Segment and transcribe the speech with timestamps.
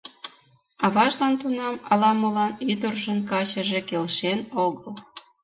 [0.85, 4.93] Аважлан тунам ала-молан ӱдыржын качыже келшен огыл.